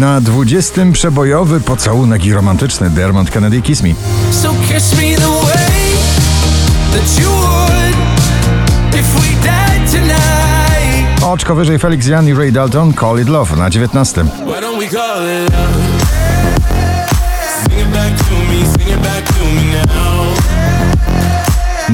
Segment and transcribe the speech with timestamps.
[0.00, 3.88] Na 20 przebojowy pocałunek i romantyczny Dermot Kennedy Kiss Me.
[4.30, 5.96] So kiss me the way
[6.92, 7.96] that you would
[8.94, 11.24] if we died tonight.
[11.24, 14.24] Oczko wyżej Felix Jan i Ray Dalton Call It Love na 19.
[14.24, 15.85] Why don't we call it love?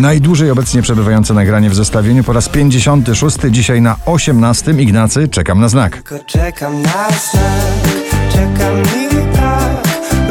[0.02, 4.72] Najdłużej obecnie przebywające nagranie w zestawieniu po raz 56, dzisiaj na 18.
[4.78, 6.02] Ignacy Czekam na znak.
[6.02, 9.76] Tylko czekam na znak, czekam i tak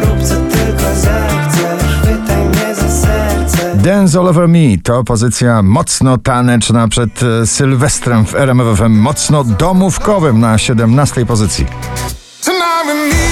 [0.04, 6.18] Rób co tylko zechcesz, chwytaj mnie za serce Dance All Over Me to pozycja mocno
[6.18, 11.66] taneczna przed e, Sylwestrem w RMF FM, mocno domówkowym na 17 pozycji.
[12.46, 13.30] Tonight with me,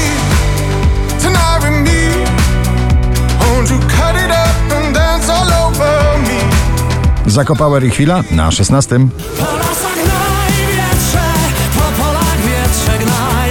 [1.22, 2.26] tonight with me.
[3.40, 4.69] Won't you cut it up
[7.30, 9.00] Zakopower i chwila na 16.
[9.00, 11.26] Po lasach gnaj wietrze,
[11.76, 13.50] po polach wietrze gnaj.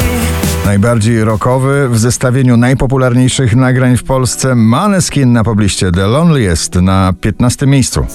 [0.65, 7.67] Najbardziej rockowy w zestawieniu najpopularniejszych nagrań w Polsce Maneskin na pobliście The Loneliest na 15
[7.67, 8.07] miejscu.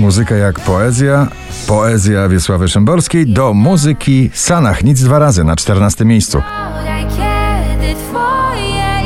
[0.00, 1.26] Muzyka jak poezja,
[1.70, 6.42] poezja Wiesławy Szymborskiej do muzyki Sanach, nic dwa razy na 14 miejscu.
[7.08, 9.00] Kiedy twoje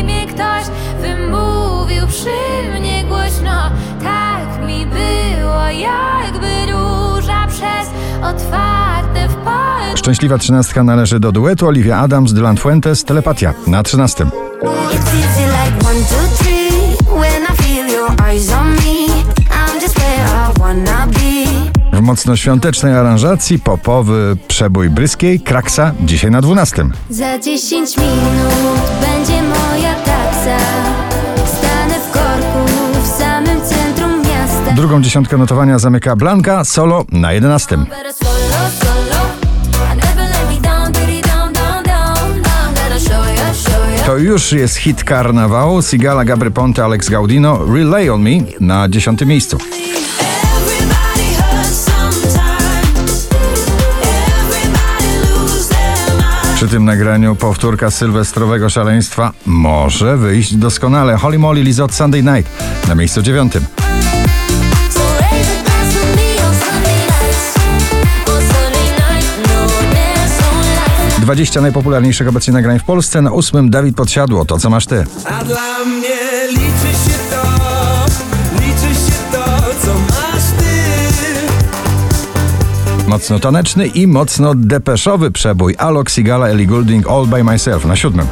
[0.00, 0.64] imię ktoś
[1.00, 3.70] wymówił przy mnie głośno
[4.02, 7.88] Tak mi było, jakby róża przez
[8.22, 9.28] otwarte
[9.94, 14.26] w Szczęśliwa trzynastka należy do duetu Olivia Adams, Dylan Fuentes, Telepatia na 13.
[22.06, 26.86] mocno świątecznej aranżacji popowy przebój Bryskiej, Kraksa, dzisiaj na 12.
[27.10, 30.58] Za 10 minut będzie moja taksa
[31.58, 37.76] Stanę w korku w samym centrum miasta Drugą dziesiątkę notowania zamyka Blanka, solo na 11.
[37.76, 39.22] Better solo, solo
[39.92, 44.04] I never let me down, diddy down, down, down I'm gonna show ya, show ya
[44.04, 49.20] To już jest hit karnawału, Sigala, Gabry Ponte, Alex Gaudino, Relay on Me na 10
[49.26, 49.58] miejscu.
[56.56, 61.16] Przy tym nagraniu powtórka sylwestrowego szaleństwa może wyjść doskonale.
[61.16, 62.50] Holly Molly Lizot Sunday Night
[62.88, 63.64] na miejscu dziewiątym.
[64.90, 67.56] So raise a glass with me on Sunday nights
[68.28, 69.50] On Sunday night,
[69.94, 70.62] dance on
[71.08, 73.22] life 20 najpopularniejszych obecnie nagrań w Polsce.
[73.22, 75.04] Na ósmym Dawid Podsiadło, to co masz ty.
[75.24, 76.16] A dla mnie
[76.48, 77.15] liczy się
[83.16, 88.26] Mocno taneczny i mocno depeszowy przebój Alok Sigala Ellie Goulding All By Myself na siódmym.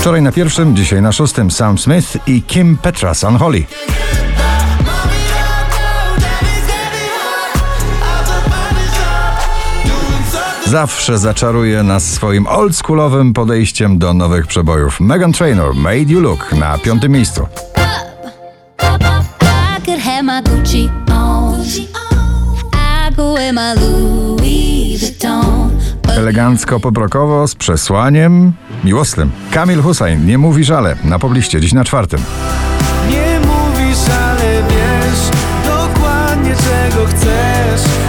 [0.00, 3.66] Wczoraj na pierwszym, dzisiaj na szóstym Sam Smith i Kim Petras Unholy.
[10.76, 15.00] Zawsze zaczaruje nas swoim oldschoolowym podejściem do nowych przebojów.
[15.00, 17.46] Megan Trainor, Made You Look na piątym miejscu.
[26.16, 28.52] Elegancko poprokowo z przesłaniem
[28.84, 29.30] miłosnym.
[29.50, 32.20] Kamil Hussein, nie mówi żale, na pobliście, dziś na czwartym.
[33.10, 35.30] Nie mówisz, ale wiesz
[35.66, 38.05] Dokładnie czego chcesz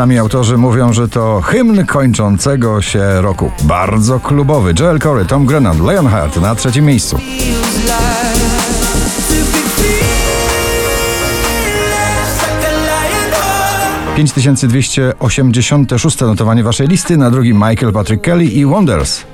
[0.00, 3.50] Sami autorzy mówią, że to hymn kończącego się roku.
[3.62, 4.74] Bardzo klubowy.
[4.80, 7.16] Joel Corey, Tom Grennan, Leonhardt na trzecim miejscu.
[7.16, 7.34] Use life
[9.28, 9.40] to be
[9.76, 10.02] fearless
[12.42, 19.24] like a lion heart 5286 notowanie waszej listy, na drugim Michael Patrick Kelly i Wonders.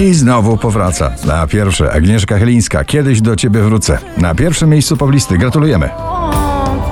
[0.00, 1.12] I znowu powraca.
[1.26, 3.98] Na pierwsze Agnieszka Chylińska, kiedyś do ciebie wrócę.
[4.16, 5.90] Na pierwszym miejscu poblisty, gratulujemy.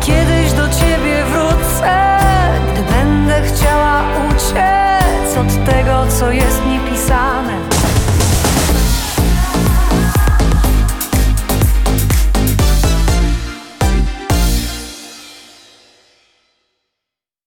[0.00, 2.18] Kiedyś do ciebie wrócę,
[2.72, 6.67] gdy będę chciała uciec od tego, co jest